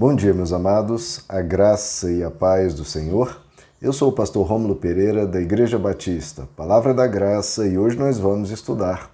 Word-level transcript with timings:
Bom 0.00 0.14
dia, 0.14 0.32
meus 0.32 0.50
amados, 0.50 1.22
a 1.28 1.42
graça 1.42 2.10
e 2.10 2.24
a 2.24 2.30
paz 2.30 2.72
do 2.72 2.86
Senhor. 2.86 3.38
Eu 3.82 3.92
sou 3.92 4.08
o 4.08 4.12
pastor 4.12 4.46
Rômulo 4.46 4.74
Pereira, 4.74 5.26
da 5.26 5.38
Igreja 5.38 5.78
Batista, 5.78 6.48
Palavra 6.56 6.94
da 6.94 7.06
Graça, 7.06 7.66
e 7.66 7.76
hoje 7.76 7.98
nós 7.98 8.18
vamos 8.18 8.50
estudar 8.50 9.10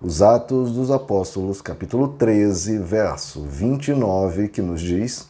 os 0.00 0.22
Atos 0.22 0.72
dos 0.72 0.90
Apóstolos, 0.90 1.60
capítulo 1.60 2.08
13, 2.16 2.78
verso 2.78 3.42
29, 3.42 4.48
que 4.48 4.62
nos 4.62 4.80
diz: 4.80 5.28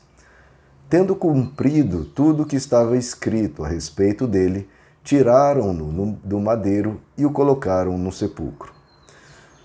Tendo 0.89 1.17
cumprido 1.17 2.05
tudo 2.05 2.45
o 2.45 2.47
que 2.47 2.55
estava 2.55 2.97
escrito 2.97 3.65
a 3.65 3.69
respeito 3.69 4.29
dele, 4.29 4.69
tiraram-no 5.03 6.21
do 6.23 6.39
madeiro 6.39 7.01
e 7.19 7.27
o 7.27 7.33
colocaram 7.33 7.99
no 7.99 8.13
sepulcro. 8.13 8.73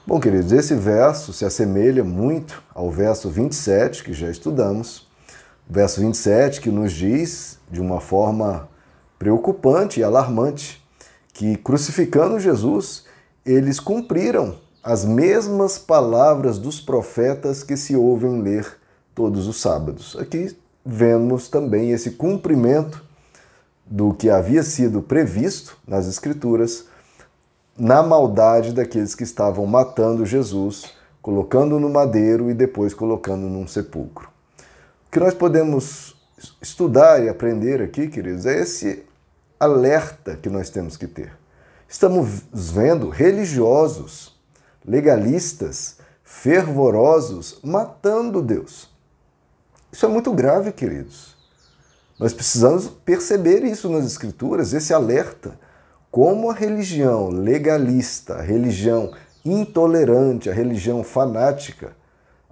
Bom, 0.07 0.19
queridos, 0.19 0.51
esse 0.51 0.73
verso 0.73 1.31
se 1.31 1.45
assemelha 1.45 2.03
muito 2.03 2.63
ao 2.73 2.89
verso 2.89 3.29
27 3.29 4.03
que 4.03 4.11
já 4.11 4.31
estudamos 4.31 5.04
verso 5.67 6.01
27, 6.01 6.61
que 6.61 6.69
nos 6.69 6.93
diz, 6.93 7.59
de 7.69 7.81
uma 7.81 7.99
forma 7.99 8.69
preocupante 9.17 9.99
e 9.99 10.03
alarmante, 10.03 10.83
que 11.33 11.57
crucificando 11.57 12.39
Jesus, 12.39 13.05
eles 13.45 13.79
cumpriram 13.79 14.55
as 14.83 15.03
mesmas 15.03 15.79
palavras 15.79 16.59
dos 16.59 16.79
profetas 16.79 17.63
que 17.63 17.75
se 17.75 17.95
ouvem 17.95 18.41
ler 18.41 18.77
todos 19.13 19.47
os 19.47 19.59
sábados. 19.59 20.15
Aqui 20.19 20.55
vemos 20.85 21.49
também 21.49 21.91
esse 21.91 22.11
cumprimento 22.11 23.03
do 23.85 24.13
que 24.13 24.29
havia 24.29 24.63
sido 24.63 25.01
previsto 25.01 25.77
nas 25.87 26.07
Escrituras 26.07 26.85
na 27.77 28.01
maldade 28.01 28.71
daqueles 28.71 29.15
que 29.15 29.23
estavam 29.23 29.65
matando 29.65 30.25
Jesus, 30.25 30.93
colocando 31.21 31.79
no 31.79 31.89
madeiro 31.89 32.49
e 32.49 32.53
depois 32.53 32.93
colocando 32.93 33.47
num 33.49 33.67
sepulcro 33.67 34.34
que 35.15 35.19
nós 35.21 35.33
podemos 35.33 36.13
estudar 36.61 37.23
e 37.23 37.29
aprender 37.29 37.81
aqui, 37.81 38.09
queridos, 38.09 38.45
é 38.45 38.59
esse 38.59 39.05
alerta 39.57 40.35
que 40.35 40.49
nós 40.49 40.69
temos 40.69 40.97
que 40.97 41.07
ter. 41.07 41.31
Estamos 41.87 42.41
vendo 42.51 43.07
religiosos, 43.07 44.37
legalistas, 44.85 45.99
fervorosos 46.21 47.61
matando 47.63 48.41
Deus. 48.41 48.89
Isso 49.89 50.05
é 50.05 50.09
muito 50.09 50.33
grave, 50.33 50.73
queridos. 50.73 51.37
Nós 52.19 52.33
precisamos 52.33 52.87
perceber 53.05 53.63
isso 53.63 53.87
nas 53.87 54.05
Escrituras, 54.05 54.73
esse 54.73 54.93
alerta. 54.93 55.57
Como 56.11 56.51
a 56.51 56.53
religião 56.53 57.29
legalista, 57.29 58.33
a 58.33 58.41
religião 58.41 59.13
intolerante, 59.45 60.49
a 60.49 60.53
religião 60.53 61.05
fanática, 61.05 61.95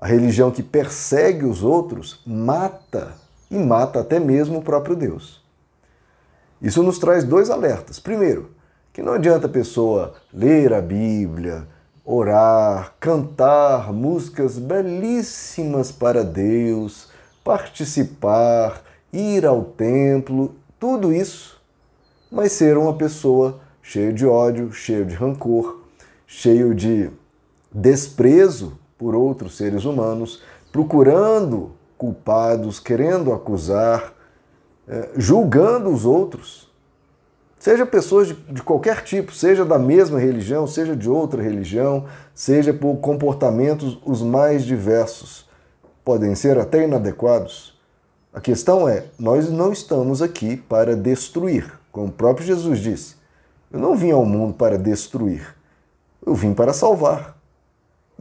a 0.04 0.06
religião 0.06 0.52
que 0.52 0.62
persegue 0.62 1.46
os 1.46 1.64
outros 1.64 2.20
mata 2.28 3.14
e 3.50 3.58
mata 3.58 4.02
até 4.02 4.20
mesmo 4.20 4.60
o 4.60 4.62
próprio 4.62 4.98
Deus. 4.98 5.42
Isso 6.62 6.84
nos 6.84 7.00
traz 7.00 7.24
dois 7.24 7.50
alertas. 7.50 8.00
Primeiro, 8.00 8.50
que 8.92 9.02
não 9.02 9.14
adianta 9.14 9.46
a 9.46 9.50
pessoa 9.50 10.16
ler 10.34 10.74
a 10.74 10.82
Bíblia, 10.82 11.66
orar, 12.04 12.96
cantar 13.00 13.94
músicas 13.94 14.60
belíssimas 14.60 15.90
para 15.90 16.22
Deus, 16.22 17.08
participar, 17.42 18.84
ir 19.14 19.46
ao 19.46 19.64
templo, 19.64 20.54
tudo 20.78 21.14
isso, 21.14 21.62
mas 22.30 22.52
ser 22.52 22.78
uma 22.78 22.94
pessoa 22.98 23.62
cheia 23.82 24.12
de 24.12 24.26
ódio, 24.26 24.70
cheia 24.74 25.06
de 25.06 25.16
rancor, 25.16 25.80
cheio 26.28 26.76
de 26.76 27.10
desprezo 27.72 28.83
por 29.04 29.16
outros 29.16 29.58
seres 29.58 29.84
humanos, 29.84 30.42
procurando 30.72 31.72
culpados, 31.98 32.80
querendo 32.80 33.34
acusar, 33.34 34.14
é, 34.88 35.10
julgando 35.18 35.90
os 35.90 36.06
outros. 36.06 36.72
Seja 37.60 37.86
pessoas 37.86 38.30
de, 38.30 38.34
de, 38.34 38.64
qualquer 38.64 39.04
tipo, 39.04 39.34
seja 39.34 39.66
da 39.66 39.78
mesma 39.78 40.18
religião, 40.18 40.66
seja 40.66 40.96
de 40.96 41.10
outra 41.10 41.44
religião, 41.44 42.06
seja 42.34 42.74
por 42.74 42.96
comportamentos 43.00 44.00
os 44.06 44.22
mais 44.22 44.64
diversos. 44.64 45.50
Podem 46.06 46.34
ser 46.34 46.58
até 46.58 46.86
inadequados. 46.86 47.78
A 48.34 48.40
questão 48.40 48.88
é: 48.88 49.08
nós 49.20 49.52
não 49.52 49.74
estamos 49.74 50.22
aqui 50.22 50.56
para 50.56 50.96
destruir, 50.96 51.70
como 51.92 52.08
o 52.08 52.12
próprio 52.12 52.48
Jesus 52.48 52.80
disse. 52.80 53.16
Eu 53.70 53.82
não 53.82 53.98
vim 53.98 54.12
ao 54.12 54.24
mundo 54.24 54.54
para 54.54 54.78
destruir, 54.78 55.54
eu 56.26 56.34
vim 56.34 56.54
para 56.54 56.72
salvar. 56.72 57.43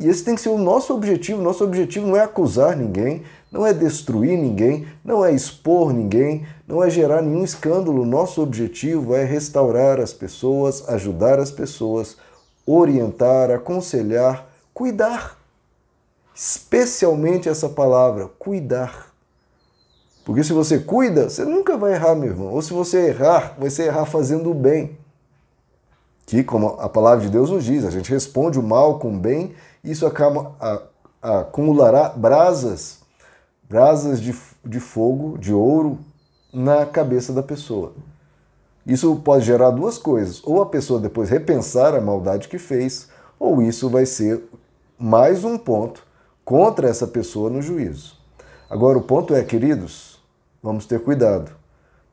E 0.02 0.08
esse 0.08 0.24
tem 0.24 0.34
que 0.34 0.40
ser 0.40 0.48
o 0.48 0.58
nosso 0.58 0.92
objetivo. 0.92 1.40
Nosso 1.40 1.62
objetivo 1.62 2.08
não 2.08 2.16
é 2.16 2.22
acusar 2.22 2.76
ninguém, 2.76 3.22
não 3.52 3.64
é 3.64 3.72
destruir 3.72 4.36
ninguém, 4.36 4.84
não 5.04 5.24
é 5.24 5.32
expor 5.32 5.92
ninguém, 5.92 6.44
não 6.66 6.82
é 6.82 6.90
gerar 6.90 7.22
nenhum 7.22 7.44
escândalo. 7.44 8.04
Nosso 8.04 8.42
objetivo 8.42 9.14
é 9.14 9.22
restaurar 9.22 10.00
as 10.00 10.12
pessoas, 10.12 10.88
ajudar 10.88 11.38
as 11.38 11.52
pessoas, 11.52 12.16
orientar, 12.66 13.52
aconselhar, 13.52 14.48
cuidar. 14.74 15.38
Especialmente 16.34 17.48
essa 17.48 17.68
palavra, 17.68 18.28
cuidar. 18.40 19.12
Porque 20.24 20.42
se 20.42 20.52
você 20.52 20.80
cuida, 20.80 21.30
você 21.30 21.44
nunca 21.44 21.76
vai 21.76 21.94
errar, 21.94 22.16
meu 22.16 22.30
irmão. 22.30 22.52
Ou 22.52 22.60
se 22.60 22.72
você 22.72 23.08
errar, 23.10 23.54
vai 23.56 23.70
ser 23.70 23.84
errar 23.84 24.06
fazendo 24.06 24.50
o 24.50 24.54
bem. 24.54 24.98
Que, 26.26 26.42
como 26.42 26.68
a 26.80 26.88
palavra 26.88 27.24
de 27.24 27.30
Deus 27.30 27.50
nos 27.50 27.64
diz, 27.64 27.84
a 27.84 27.90
gente 27.90 28.10
responde 28.10 28.58
o 28.58 28.62
mal 28.62 28.98
com 28.98 29.14
o 29.14 29.18
bem 29.18 29.54
isso 29.84 30.06
acumulará 31.20 32.10
brasas, 32.10 33.00
brasas 33.68 34.20
de, 34.20 34.34
de 34.64 34.78
fogo, 34.78 35.36
de 35.38 35.52
ouro, 35.52 35.98
na 36.52 36.84
cabeça 36.86 37.32
da 37.32 37.42
pessoa. 37.42 37.92
Isso 38.86 39.16
pode 39.16 39.44
gerar 39.44 39.70
duas 39.70 39.98
coisas: 39.98 40.40
ou 40.44 40.62
a 40.62 40.66
pessoa 40.66 41.00
depois 41.00 41.30
repensar 41.30 41.94
a 41.94 42.00
maldade 42.00 42.48
que 42.48 42.58
fez, 42.58 43.08
ou 43.38 43.62
isso 43.62 43.88
vai 43.88 44.06
ser 44.06 44.42
mais 44.98 45.44
um 45.44 45.58
ponto 45.58 46.06
contra 46.44 46.88
essa 46.88 47.06
pessoa 47.06 47.50
no 47.50 47.62
juízo. 47.62 48.16
Agora, 48.68 48.98
o 48.98 49.02
ponto 49.02 49.34
é, 49.34 49.42
queridos, 49.42 50.20
vamos 50.62 50.86
ter 50.86 51.02
cuidado. 51.02 51.50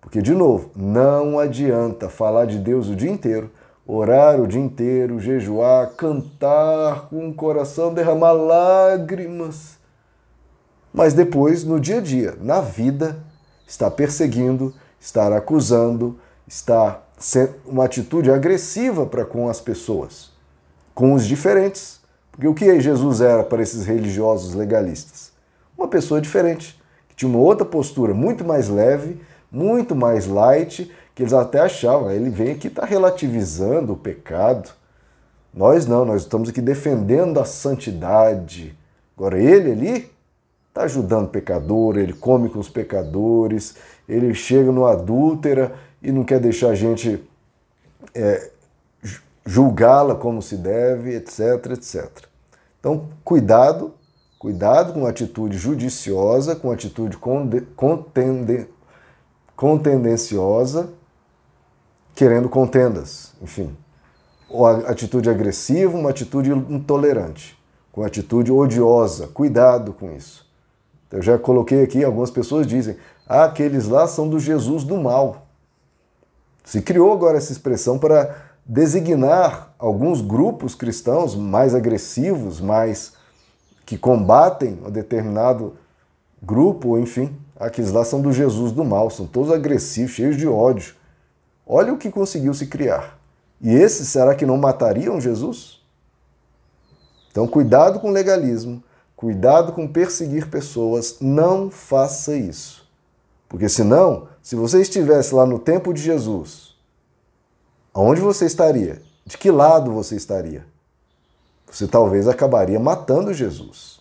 Porque, 0.01 0.21
de 0.21 0.33
novo, 0.33 0.71
não 0.75 1.37
adianta 1.39 2.09
falar 2.09 2.45
de 2.45 2.57
Deus 2.57 2.87
o 2.87 2.95
dia 2.95 3.11
inteiro 3.11 3.51
orar 3.91 4.39
o 4.39 4.45
dia 4.45 4.61
inteiro, 4.61 5.19
jejuar, 5.19 5.89
cantar 5.97 7.07
com 7.09 7.27
o 7.27 7.33
coração, 7.33 7.91
derramar 7.91 8.33
lágrimas. 8.33 9.79
Mas 10.93 11.15
depois, 11.15 11.63
no 11.63 11.79
dia 11.79 11.97
a 11.97 12.01
dia, 12.01 12.37
na 12.39 12.61
vida, 12.61 13.17
está 13.67 13.89
perseguindo, 13.89 14.71
está 14.99 15.35
acusando, 15.35 16.19
está 16.47 17.01
sendo 17.17 17.55
uma 17.65 17.85
atitude 17.85 18.31
agressiva 18.31 19.07
para 19.07 19.25
com 19.25 19.49
as 19.49 19.59
pessoas, 19.59 20.29
com 20.93 21.13
os 21.13 21.25
diferentes. 21.25 21.99
Porque 22.31 22.47
o 22.47 22.53
que 22.53 22.79
Jesus 22.79 23.21
era 23.21 23.43
para 23.43 23.63
esses 23.63 23.87
religiosos 23.87 24.53
legalistas? 24.53 25.31
Uma 25.75 25.87
pessoa 25.87 26.21
diferente, 26.21 26.79
que 27.07 27.15
tinha 27.15 27.29
uma 27.29 27.39
outra 27.39 27.65
postura 27.65 28.13
muito 28.13 28.45
mais 28.45 28.69
leve, 28.69 29.19
muito 29.51 29.95
mais 29.95 30.27
light, 30.27 30.91
que 31.15 31.23
eles 31.23 31.33
até 31.33 31.59
achavam, 31.59 32.11
ele 32.11 32.29
vem 32.29 32.51
aqui 32.51 32.67
está 32.67 32.85
relativizando 32.85 33.93
o 33.93 33.97
pecado. 33.97 34.69
Nós 35.53 35.85
não, 35.85 36.05
nós 36.05 36.21
estamos 36.21 36.49
aqui 36.49 36.61
defendendo 36.61 37.39
a 37.39 37.45
santidade. 37.45 38.77
Agora 39.17 39.37
ele 39.37 39.71
ali 39.71 40.11
está 40.69 40.83
ajudando 40.83 41.25
o 41.25 41.29
pecador, 41.29 41.97
ele 41.97 42.13
come 42.13 42.47
com 42.49 42.59
os 42.59 42.69
pecadores, 42.69 43.75
ele 44.07 44.33
chega 44.33 44.71
no 44.71 44.85
adúltera 44.85 45.73
e 46.01 46.11
não 46.11 46.23
quer 46.23 46.39
deixar 46.39 46.69
a 46.69 46.75
gente 46.75 47.21
é, 48.13 48.49
julgá-la 49.45 50.15
como 50.15 50.41
se 50.41 50.55
deve, 50.55 51.15
etc, 51.15 51.71
etc. 51.73 52.09
Então, 52.79 53.09
cuidado, 53.23 53.93
cuidado 54.37 54.93
com 54.93 55.05
atitude 55.05 55.57
judiciosa, 55.57 56.55
com 56.55 56.71
atitude 56.71 57.17
contendenciosa, 59.55 60.89
querendo 62.19 62.49
contendas, 62.49 63.31
enfim. 63.41 63.73
Ou 64.49 64.67
atitude 64.67 65.29
agressiva, 65.29 65.97
uma 65.97 66.09
atitude 66.09 66.51
intolerante, 66.51 67.57
com 67.93 68.03
atitude 68.03 68.51
odiosa. 68.51 69.27
Cuidado 69.27 69.93
com 69.93 70.11
isso. 70.11 70.45
Eu 71.09 71.21
já 71.21 71.37
coloquei 71.37 71.81
aqui, 71.81 72.03
algumas 72.03 72.29
pessoas 72.29 72.67
dizem, 72.67 72.97
ah, 73.25 73.45
aqueles 73.45 73.87
lá 73.87 74.05
são 74.05 74.27
do 74.27 74.37
Jesus 74.37 74.83
do 74.83 74.97
mal. 74.97 75.47
Se 76.65 76.81
criou 76.81 77.13
agora 77.13 77.37
essa 77.37 77.53
expressão 77.53 77.97
para 77.97 78.35
designar 78.65 79.73
alguns 79.79 80.19
grupos 80.19 80.75
cristãos 80.75 81.37
mais 81.37 81.73
agressivos, 81.73 82.59
mais 82.59 83.13
que 83.85 83.97
combatem 83.97 84.77
um 84.85 84.91
determinado 84.91 85.73
grupo, 86.43 86.99
enfim, 86.99 87.33
aqueles 87.57 87.93
lá 87.93 88.03
são 88.03 88.19
do 88.19 88.33
Jesus 88.33 88.73
do 88.73 88.83
mal, 88.83 89.09
são 89.09 89.25
todos 89.25 89.53
agressivos, 89.53 90.11
cheios 90.11 90.35
de 90.35 90.49
ódio. 90.49 90.98
Olha 91.69 91.93
o 91.93 91.97
que 91.97 92.09
conseguiu 92.09 92.53
se 92.53 92.65
criar. 92.65 93.19
E 93.61 93.71
esses 93.71 94.09
será 94.09 94.33
que 94.33 94.45
não 94.45 94.57
matariam 94.57 95.21
Jesus? 95.21 95.79
Então, 97.29 97.47
cuidado 97.47 97.99
com 97.99 98.09
legalismo, 98.09 98.83
Cuidado 99.19 99.73
com 99.73 99.85
perseguir 99.85 100.49
pessoas, 100.49 101.17
não 101.19 101.69
faça 101.69 102.37
isso. 102.37 102.89
Porque 103.49 103.67
senão, 103.67 104.29
se 104.41 104.55
você 104.55 104.79
estivesse 104.79 105.35
lá 105.35 105.45
no 105.45 105.59
tempo 105.59 105.93
de 105.93 106.01
Jesus, 106.01 106.73
aonde 107.93 108.21
você 108.21 108.45
estaria? 108.45 109.01
De 109.25 109.37
que 109.37 109.51
lado 109.51 109.91
você 109.91 110.15
estaria? 110.15 110.65
Você 111.69 111.85
talvez 111.85 112.29
acabaria 112.29 112.79
matando 112.79 113.33
Jesus. 113.33 113.99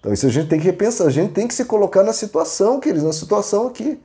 Então 0.00 0.12
isso 0.12 0.26
a 0.26 0.28
gente 0.28 0.48
tem 0.48 0.58
que 0.58 0.66
repensar, 0.66 1.06
a 1.06 1.10
gente 1.10 1.32
tem 1.32 1.46
que 1.46 1.54
se 1.54 1.64
colocar 1.64 2.02
na 2.02 2.12
situação, 2.12 2.80
queridos, 2.80 3.04
na 3.04 3.12
situação 3.12 3.68
aqui. 3.68 4.02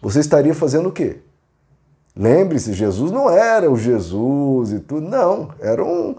Você 0.00 0.20
estaria 0.20 0.54
fazendo 0.54 0.88
o 0.88 0.92
quê? 0.92 1.18
Lembre-se, 2.20 2.74
Jesus 2.74 3.10
não 3.10 3.30
era 3.30 3.70
o 3.70 3.78
Jesus 3.78 4.72
e 4.72 4.78
tudo, 4.78 5.08
não. 5.08 5.54
Era 5.58 5.82
um, 5.82 6.14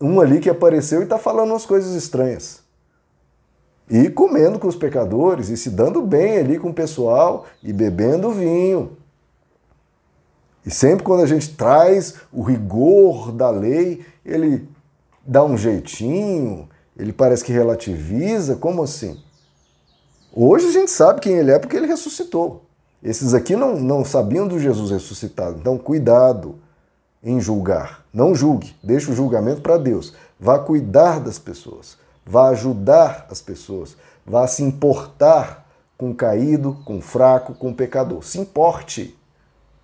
um 0.00 0.20
ali 0.20 0.40
que 0.40 0.50
apareceu 0.50 0.98
e 0.98 1.04
está 1.04 1.18
falando 1.18 1.50
umas 1.50 1.64
coisas 1.64 1.94
estranhas. 1.94 2.64
E 3.88 4.10
comendo 4.10 4.58
com 4.58 4.66
os 4.66 4.74
pecadores, 4.74 5.48
e 5.48 5.56
se 5.56 5.70
dando 5.70 6.02
bem 6.02 6.38
ali 6.38 6.58
com 6.58 6.70
o 6.70 6.74
pessoal, 6.74 7.46
e 7.62 7.72
bebendo 7.72 8.32
vinho. 8.32 8.96
E 10.66 10.70
sempre 10.72 11.04
quando 11.04 11.22
a 11.22 11.26
gente 11.26 11.54
traz 11.54 12.14
o 12.32 12.42
rigor 12.42 13.30
da 13.30 13.48
lei, 13.48 14.04
ele 14.24 14.68
dá 15.24 15.44
um 15.44 15.56
jeitinho, 15.56 16.68
ele 16.98 17.12
parece 17.12 17.44
que 17.44 17.52
relativiza, 17.52 18.56
como 18.56 18.82
assim? 18.82 19.16
Hoje 20.32 20.66
a 20.66 20.72
gente 20.72 20.90
sabe 20.90 21.20
quem 21.20 21.34
ele 21.34 21.52
é 21.52 21.58
porque 21.60 21.76
ele 21.76 21.86
ressuscitou. 21.86 22.66
Esses 23.02 23.34
aqui 23.34 23.54
não, 23.54 23.78
não 23.78 24.04
sabiam 24.04 24.48
do 24.48 24.58
Jesus 24.58 24.90
ressuscitado. 24.90 25.58
Então, 25.58 25.78
cuidado 25.78 26.56
em 27.22 27.40
julgar. 27.40 28.04
Não 28.12 28.34
julgue, 28.34 28.74
deixe 28.82 29.10
o 29.10 29.14
julgamento 29.14 29.60
para 29.60 29.76
Deus. 29.76 30.14
Vá 30.38 30.58
cuidar 30.58 31.20
das 31.20 31.38
pessoas, 31.38 31.98
vá 32.24 32.48
ajudar 32.50 33.26
as 33.30 33.40
pessoas, 33.40 33.96
vá 34.24 34.46
se 34.46 34.62
importar 34.62 35.66
com 35.96 36.10
o 36.10 36.14
caído, 36.14 36.76
com 36.84 36.98
o 36.98 37.02
fraco, 37.02 37.54
com 37.54 37.70
o 37.70 37.74
pecador. 37.74 38.22
Se 38.22 38.38
importe. 38.38 39.16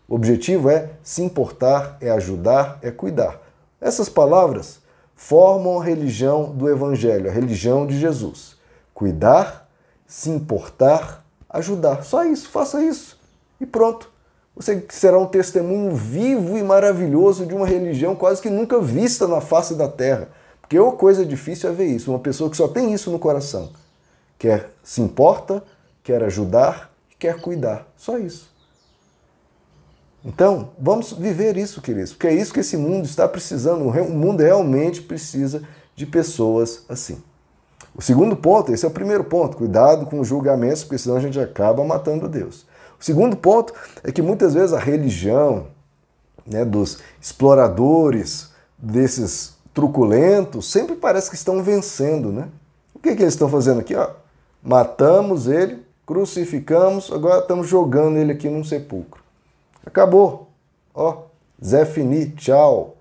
O 0.08 0.14
objetivo 0.14 0.68
é 0.68 0.90
se 1.02 1.22
importar, 1.22 1.96
é 2.00 2.10
ajudar, 2.10 2.78
é 2.82 2.90
cuidar. 2.90 3.40
Essas 3.80 4.08
palavras 4.08 4.80
formam 5.16 5.80
a 5.80 5.84
religião 5.84 6.52
do 6.52 6.68
Evangelho, 6.68 7.30
a 7.30 7.32
religião 7.32 7.86
de 7.86 7.98
Jesus. 7.98 8.56
Cuidar, 8.92 9.68
se 10.06 10.28
importar, 10.28 11.21
ajudar. 11.52 12.04
Só 12.04 12.25
isso, 12.25 12.49
faça 12.49 12.82
isso. 12.82 13.19
E 13.60 13.66
pronto. 13.66 14.10
Você 14.54 14.84
será 14.90 15.19
um 15.19 15.26
testemunho 15.26 15.94
vivo 15.94 16.58
e 16.58 16.62
maravilhoso 16.62 17.46
de 17.46 17.54
uma 17.54 17.66
religião 17.66 18.14
quase 18.14 18.43
que 18.43 18.50
nunca 18.50 18.81
vista 18.81 19.26
na 19.26 19.40
face 19.40 19.75
da 19.75 19.88
terra. 19.88 20.28
Porque 20.60 20.78
uma 20.78 20.93
coisa 20.93 21.25
difícil 21.25 21.70
é 21.70 21.72
ver 21.72 21.87
isso, 21.87 22.10
uma 22.10 22.19
pessoa 22.19 22.50
que 22.50 22.56
só 22.56 22.69
tem 22.69 22.93
isso 22.93 23.10
no 23.10 23.19
coração. 23.19 23.70
Quer 24.38 24.70
se 24.82 25.00
importa, 25.00 25.62
quer 26.02 26.22
ajudar, 26.25 26.93
quer 27.19 27.40
cuidar. 27.40 27.87
Só 27.96 28.19
isso. 28.19 28.50
Então, 30.25 30.70
vamos 30.78 31.12
viver 31.12 31.56
isso, 31.56 31.82
queridos, 31.82 32.12
porque 32.12 32.28
é 32.28 32.34
isso 32.34 32.52
que 32.52 32.60
esse 32.60 32.76
mundo 32.76 33.06
está 33.06 33.26
precisando. 33.26 33.88
O 33.88 34.10
mundo 34.10 34.40
realmente 34.40 35.02
precisa 35.02 35.62
de 35.96 36.06
pessoas 36.06 36.84
assim. 36.88 37.22
O 37.94 38.00
segundo 38.00 38.34
ponto, 38.34 38.72
esse 38.72 38.84
é 38.84 38.88
o 38.88 38.92
primeiro 38.92 39.24
ponto, 39.24 39.56
cuidado 39.56 40.06
com 40.06 40.20
os 40.20 40.28
julgamentos, 40.28 40.82
porque 40.82 40.98
senão 40.98 41.16
a 41.16 41.20
gente 41.20 41.38
acaba 41.38 41.84
matando 41.84 42.28
Deus. 42.28 42.66
O 42.98 43.04
segundo 43.04 43.36
ponto 43.36 43.74
é 44.02 44.10
que 44.10 44.22
muitas 44.22 44.54
vezes 44.54 44.72
a 44.72 44.78
religião 44.78 45.66
né, 46.46 46.64
dos 46.64 46.98
exploradores, 47.20 48.50
desses 48.78 49.54
truculentos, 49.74 50.70
sempre 50.70 50.96
parece 50.96 51.28
que 51.28 51.36
estão 51.36 51.62
vencendo. 51.62 52.32
Né? 52.32 52.48
O 52.94 52.98
que, 52.98 53.14
que 53.14 53.22
eles 53.22 53.34
estão 53.34 53.48
fazendo 53.48 53.80
aqui? 53.80 53.94
Ó, 53.94 54.08
matamos 54.62 55.46
ele, 55.46 55.84
crucificamos, 56.06 57.12
agora 57.12 57.40
estamos 57.40 57.68
jogando 57.68 58.16
ele 58.16 58.32
aqui 58.32 58.48
num 58.48 58.64
sepulcro. 58.64 59.22
Acabou. 59.84 60.48
Ó, 60.94 61.22
Zé 61.62 61.84
Fini, 61.84 62.30
tchau. 62.30 62.96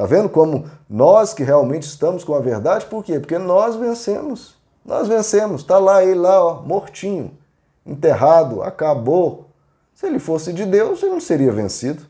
Tá 0.00 0.06
vendo 0.06 0.30
como 0.30 0.64
nós 0.88 1.34
que 1.34 1.42
realmente 1.42 1.82
estamos 1.82 2.24
com 2.24 2.34
a 2.34 2.40
verdade? 2.40 2.86
Por 2.86 3.04
quê? 3.04 3.20
Porque 3.20 3.36
nós 3.36 3.76
vencemos. 3.76 4.54
Nós 4.82 5.06
vencemos. 5.06 5.62
Tá 5.62 5.76
lá 5.76 6.02
ele 6.02 6.14
lá, 6.14 6.42
ó, 6.42 6.62
mortinho, 6.62 7.32
enterrado, 7.84 8.62
acabou. 8.62 9.48
Se 9.94 10.06
ele 10.06 10.18
fosse 10.18 10.54
de 10.54 10.64
Deus, 10.64 11.02
ele 11.02 11.12
não 11.12 11.20
seria 11.20 11.52
vencido. 11.52 12.02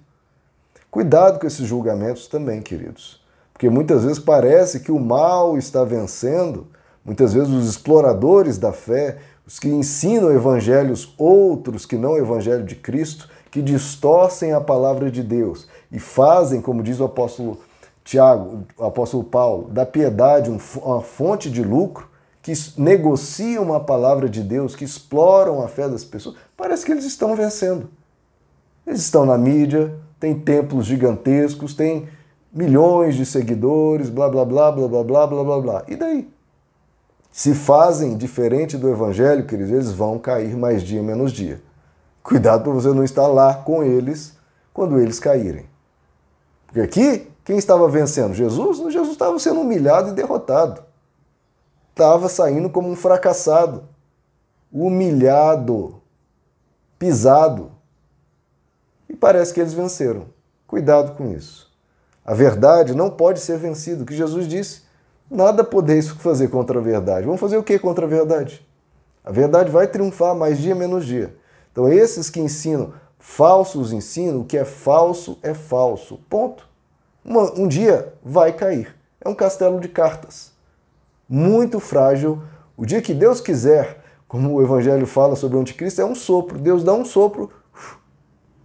Cuidado 0.89 1.41
com 1.41 1.49
esses 1.49 1.67
julgamentos 1.67 2.29
também, 2.29 2.63
queridos. 2.63 3.21
Porque 3.53 3.69
muitas 3.69 4.05
vezes 4.05 4.21
parece 4.21 4.79
que 4.79 4.93
o 4.93 5.01
mal 5.01 5.59
está 5.59 5.83
vencendo, 5.83 6.69
muitas 7.05 7.35
vezes 7.35 7.53
os 7.53 7.69
exploradores 7.69 8.57
da 8.57 8.73
fé, 8.73 9.19
os 9.45 9.59
que 9.59 9.69
ensinam 9.69 10.31
evangelhos 10.31 11.13
outros 11.19 11.85
que 11.87 11.97
não 11.97 12.13
o 12.13 12.19
evangelho 12.19 12.63
de 12.63 12.77
Cristo, 12.77 13.29
que 13.51 13.61
distorcem 13.61 14.53
a 14.53 14.61
palavra 14.61 15.11
de 15.11 15.25
Deus 15.25 15.67
e 15.91 15.99
fazem, 15.99 16.61
como 16.61 16.85
diz 16.85 17.01
o 17.01 17.05
apóstolo 17.05 17.59
Tiago, 18.11 18.67
o 18.77 18.85
apóstolo 18.85 19.23
Paulo, 19.23 19.69
da 19.71 19.87
piedade 19.87 20.51
uma 20.51 21.01
fonte 21.01 21.49
de 21.49 21.63
lucro, 21.63 22.09
que 22.43 22.53
negociam 22.77 23.73
a 23.73 23.79
palavra 23.79 24.29
de 24.29 24.43
Deus, 24.43 24.75
que 24.75 24.85
exploram 24.85 25.63
a 25.63 25.69
fé 25.69 25.89
das 25.89 26.05
pessoas, 26.05 26.35
parece 26.57 26.85
que 26.85 26.91
eles 26.91 27.05
estão 27.05 27.37
vencendo. 27.37 27.89
Eles 28.85 29.03
estão 29.03 29.25
na 29.25 29.39
mídia, 29.39 29.95
têm 30.19 30.35
templos 30.35 30.87
gigantescos, 30.87 31.73
têm 31.73 32.09
milhões 32.53 33.15
de 33.15 33.25
seguidores, 33.25 34.11
blá 34.11 34.29
blá 34.29 34.45
blá 34.45 34.73
blá 34.73 34.89
blá 34.89 35.05
blá 35.05 35.27
blá 35.29 35.45
blá 35.45 35.61
blá. 35.61 35.85
E 35.87 35.95
daí? 35.95 36.29
Se 37.31 37.55
fazem 37.55 38.17
diferente 38.17 38.77
do 38.77 38.89
evangelho, 38.89 39.47
queridos, 39.47 39.71
eles 39.71 39.93
vão 39.93 40.19
cair 40.19 40.57
mais 40.57 40.83
dia 40.83 41.01
menos 41.01 41.31
dia. 41.31 41.63
Cuidado 42.25 42.65
para 42.65 42.73
você 42.73 42.89
não 42.89 43.05
estar 43.05 43.29
lá 43.29 43.55
com 43.55 43.85
eles 43.85 44.37
quando 44.75 44.99
eles 44.99 45.21
caírem. 45.21 45.67
Porque 46.67 46.81
aqui, 46.81 47.30
quem 47.51 47.59
estava 47.59 47.89
vencendo? 47.89 48.33
Jesus? 48.33 48.79
Jesus 48.93 49.11
estava 49.11 49.37
sendo 49.41 49.63
humilhado 49.63 50.11
e 50.11 50.13
derrotado. 50.13 50.85
Estava 51.91 52.29
saindo 52.29 52.71
como 52.71 52.89
um 52.89 52.95
fracassado, 52.95 53.89
humilhado, 54.73 56.01
pisado. 56.97 57.73
E 59.09 59.17
parece 59.17 59.53
que 59.53 59.59
eles 59.59 59.75
venceram. 59.75 60.27
Cuidado 60.65 61.17
com 61.17 61.33
isso. 61.33 61.69
A 62.25 62.35
verdade 62.35 62.95
não 62.95 63.11
pode 63.11 63.41
ser 63.41 63.59
vencida. 63.59 64.05
O 64.05 64.07
que 64.07 64.15
Jesus 64.15 64.47
disse? 64.47 64.83
Nada 65.29 65.65
podeis 65.65 66.09
fazer 66.09 66.51
contra 66.51 66.79
a 66.79 66.83
verdade. 66.83 67.27
Vamos 67.27 67.41
fazer 67.41 67.57
o 67.57 67.65
que 67.65 67.81
contra 67.81 68.07
a 68.07 68.09
verdade? 68.09 68.65
A 69.25 69.33
verdade 69.33 69.73
vai 69.73 69.89
triunfar 69.89 70.37
mais 70.37 70.57
dia 70.57 70.77
menos 70.77 71.05
dia. 71.05 71.37
Então, 71.73 71.93
esses 71.93 72.31
que 72.31 72.39
ensinam 72.39 72.95
falsos 73.19 73.93
ensinam, 73.93 74.43
o 74.43 74.45
que 74.45 74.57
é 74.57 74.65
falso 74.65 75.37
é 75.43 75.53
falso. 75.53 76.17
Ponto. 76.31 76.70
Uma, 77.25 77.53
um 77.59 77.69
dia 77.69 78.15
vai 78.23 78.53
cair. 78.53 78.95
É 79.21 79.29
um 79.29 79.35
castelo 79.35 79.81
de 79.81 79.89
cartas. 79.89 80.53
Muito 81.29 81.79
frágil. 81.79 82.43
O 82.77 82.87
dia 82.87 83.03
que 83.03 83.13
Deus 83.13 83.41
quiser, 83.41 84.03
como 84.27 84.55
o 84.55 84.63
Evangelho 84.63 85.07
fala 85.07 85.37
sobre 85.37 85.57
o 85.57 85.61
anticristo, 85.61 86.01
é 86.01 86.05
um 86.05 86.15
sopro. 86.15 86.59
Deus 86.59 86.83
dá 86.83 86.95
um 86.95 87.05
sopro, 87.05 87.51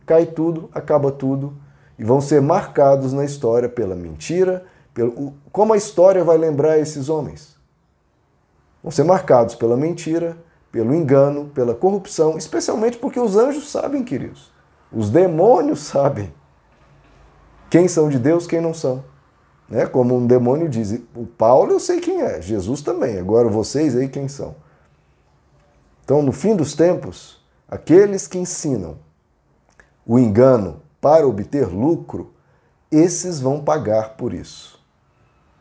cai 0.06 0.26
tudo, 0.26 0.70
acaba 0.74 1.12
tudo. 1.12 1.58
E 2.00 2.04
vão 2.04 2.22
ser 2.22 2.42
marcados 2.42 3.14
na 3.14 3.26
história 3.26 3.70
pela 3.70 3.96
mentira. 3.96 4.66
Pelo, 4.94 5.34
como 5.52 5.74
a 5.74 5.78
história 5.78 6.24
vai 6.24 6.38
lembrar 6.38 6.78
esses 6.80 7.10
homens? 7.10 7.56
Vão 8.82 8.92
ser 8.92 9.04
marcados 9.04 9.56
pela 9.56 9.76
mentira, 9.76 10.38
pelo 10.72 10.94
engano, 10.94 11.50
pela 11.54 11.74
corrupção, 11.74 12.38
especialmente 12.38 12.98
porque 12.98 13.20
os 13.20 13.36
anjos 13.36 13.70
sabem, 13.70 14.04
queridos. 14.04 14.52
Os 14.92 15.10
demônios 15.10 15.80
sabem 15.80 16.32
quem 17.76 17.90
são 17.90 18.08
de 18.08 18.18
Deus, 18.18 18.48
quem 18.48 18.62
não 18.62 18.74
são. 18.74 19.04
Né? 19.68 19.86
Como 19.86 20.16
um 20.16 20.26
demônio 20.26 20.70
diz, 20.70 20.98
o 21.14 21.26
Paulo 21.26 21.74
eu 21.74 21.80
sei 21.82 22.00
quem 22.00 22.22
é, 22.22 22.42
Jesus 22.42 22.82
também, 22.82 23.20
agora 23.20 23.50
vocês 23.50 23.98
aí 23.98 24.08
quem 24.08 24.30
são. 24.30 24.56
Então, 26.02 26.22
no 26.22 26.32
fim 26.32 26.56
dos 26.56 26.74
tempos, 26.74 27.44
aqueles 27.68 28.28
que 28.28 28.38
ensinam 28.38 28.98
o 30.08 30.18
engano 30.18 30.84
para 31.02 31.28
obter 31.28 31.68
lucro, 31.68 32.32
esses 32.90 33.42
vão 33.42 33.62
pagar 33.62 34.16
por 34.16 34.34
isso. 34.34 34.82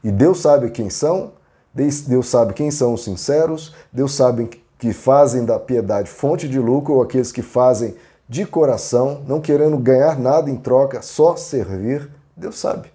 E 0.05 0.13
Deus 0.13 0.41
sabe 0.41 0.71
quem 0.71 0.89
são, 0.89 1.33
Deus 1.75 2.29
sabe 2.29 2.55
quem 2.55 2.71
são 2.71 2.95
os 2.95 3.03
sinceros, 3.03 3.75
Deus 3.93 4.15
sabe 4.15 4.63
que 4.79 4.93
fazem 4.93 5.45
da 5.45 5.59
piedade 5.59 6.09
fonte 6.09 6.49
de 6.49 6.61
lucro 6.61 6.95
ou 6.95 7.03
aqueles 7.03 7.33
que 7.33 7.43
fazem 7.43 7.97
de 8.29 8.47
coração, 8.47 9.23
não 9.27 9.41
querendo 9.41 9.77
ganhar 9.79 10.19
nada 10.19 10.51
em 10.51 10.57
troca, 10.57 11.03
só 11.03 11.37
servir, 11.37 12.11
Deus 12.37 12.59
sabe. 12.59 12.93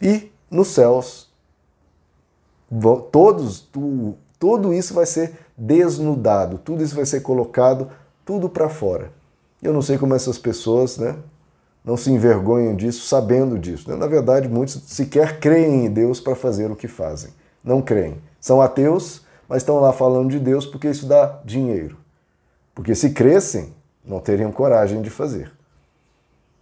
E 0.00 0.30
nos 0.50 0.68
céus, 0.68 1.32
todos, 3.10 3.68
tudo 4.38 4.72
isso 4.72 4.92
vai 4.94 5.06
ser 5.06 5.38
desnudado, 5.56 6.58
tudo 6.58 6.82
isso 6.82 6.94
vai 6.94 7.06
ser 7.06 7.20
colocado 7.20 7.88
tudo 8.24 8.48
para 8.48 8.68
fora. 8.68 9.10
Eu 9.62 9.72
não 9.72 9.82
sei 9.82 9.96
como 9.96 10.14
essas 10.14 10.38
pessoas, 10.38 10.98
né, 10.98 11.16
não 11.84 11.96
se 11.96 12.10
envergonham 12.10 12.74
disso, 12.74 13.06
sabendo 13.06 13.58
disso. 13.58 13.90
Né? 13.90 13.96
Na 13.96 14.06
verdade, 14.06 14.48
muitos 14.48 14.82
sequer 14.86 15.38
creem 15.38 15.86
em 15.86 15.90
Deus 15.90 16.18
para 16.18 16.34
fazer 16.34 16.70
o 16.70 16.76
que 16.76 16.88
fazem. 16.88 17.30
Não 17.62 17.82
creem. 17.82 18.18
São 18.40 18.60
ateus, 18.60 19.22
mas 19.48 19.62
estão 19.62 19.80
lá 19.80 19.92
falando 19.92 20.30
de 20.30 20.38
Deus 20.38 20.66
porque 20.66 20.88
isso 20.88 21.06
dá 21.06 21.40
dinheiro. 21.44 21.98
Porque 22.74 22.94
se 22.94 23.10
crescem, 23.10 23.74
não 24.04 24.20
teriam 24.20 24.52
coragem 24.52 25.00
de 25.00 25.10
fazer. 25.10 25.50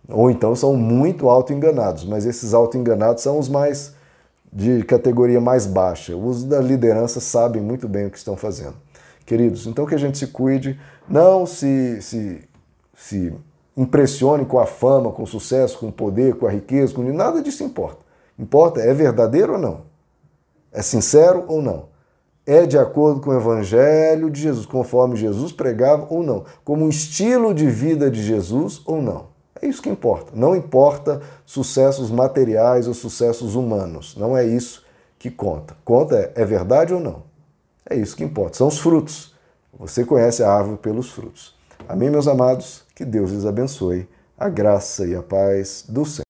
Ou 0.08 0.30
então 0.30 0.54
são 0.54 0.76
muito 0.76 1.28
auto-enganados, 1.28 2.04
mas 2.04 2.26
esses 2.26 2.54
auto-enganados 2.54 3.22
são 3.22 3.38
os 3.38 3.48
mais 3.48 3.94
de 4.52 4.82
categoria 4.82 5.40
mais 5.40 5.66
baixa. 5.66 6.16
Os 6.16 6.44
da 6.44 6.60
liderança 6.60 7.20
sabem 7.20 7.62
muito 7.62 7.88
bem 7.88 8.06
o 8.06 8.10
que 8.10 8.18
estão 8.18 8.36
fazendo. 8.36 8.74
Queridos, 9.24 9.66
então 9.66 9.86
que 9.86 9.94
a 9.94 9.98
gente 9.98 10.18
se 10.18 10.26
cuide, 10.26 10.78
não 11.08 11.46
se, 11.46 12.02
se, 12.02 12.48
se 12.94 13.32
impressione 13.76 14.44
com 14.44 14.58
a 14.58 14.66
fama, 14.66 15.12
com 15.12 15.22
o 15.22 15.26
sucesso, 15.26 15.78
com 15.78 15.88
o 15.88 15.92
poder, 15.92 16.36
com 16.36 16.46
a 16.46 16.50
riqueza, 16.50 16.92
com 16.92 17.02
nada 17.02 17.40
disso 17.40 17.62
importa. 17.62 18.02
Importa 18.38 18.80
é 18.80 18.92
verdadeiro 18.92 19.54
ou 19.54 19.58
não? 19.58 19.82
É 20.72 20.82
sincero 20.82 21.44
ou 21.48 21.62
não? 21.62 21.91
É 22.44 22.66
de 22.66 22.76
acordo 22.76 23.20
com 23.20 23.30
o 23.30 23.36
evangelho 23.36 24.28
de 24.28 24.40
Jesus, 24.40 24.66
conforme 24.66 25.16
Jesus 25.16 25.52
pregava 25.52 26.06
ou 26.10 26.24
não? 26.24 26.44
Como 26.64 26.84
um 26.84 26.88
estilo 26.88 27.54
de 27.54 27.68
vida 27.68 28.10
de 28.10 28.20
Jesus 28.20 28.82
ou 28.84 29.00
não? 29.00 29.26
É 29.60 29.66
isso 29.68 29.80
que 29.80 29.88
importa. 29.88 30.32
Não 30.34 30.56
importa 30.56 31.20
sucessos 31.46 32.10
materiais 32.10 32.88
ou 32.88 32.94
sucessos 32.94 33.54
humanos. 33.54 34.16
Não 34.16 34.36
é 34.36 34.44
isso 34.44 34.84
que 35.20 35.30
conta. 35.30 35.76
Conta 35.84 36.16
é, 36.16 36.42
é 36.42 36.44
verdade 36.44 36.92
ou 36.92 36.98
não? 36.98 37.22
É 37.88 37.94
isso 37.94 38.16
que 38.16 38.24
importa. 38.24 38.56
São 38.56 38.66
os 38.66 38.80
frutos. 38.80 39.32
Você 39.78 40.04
conhece 40.04 40.42
a 40.42 40.50
árvore 40.50 40.78
pelos 40.78 41.10
frutos. 41.10 41.54
Amém, 41.88 42.10
meus 42.10 42.26
amados? 42.26 42.82
Que 42.94 43.04
Deus 43.04 43.30
lhes 43.30 43.46
abençoe. 43.46 44.08
A 44.36 44.48
graça 44.48 45.06
e 45.06 45.14
a 45.14 45.22
paz 45.22 45.84
do 45.88 46.04
Senhor. 46.04 46.20